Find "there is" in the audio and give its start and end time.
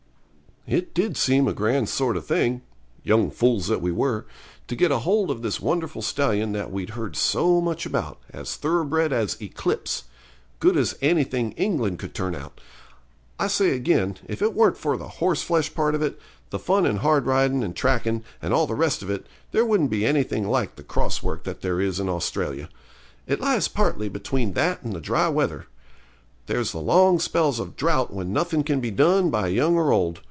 21.61-21.99